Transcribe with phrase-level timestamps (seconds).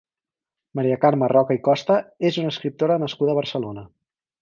[0.79, 1.99] Maria Carme Roca i Costa
[2.31, 3.89] és una escriptora nascuda a Barcelona.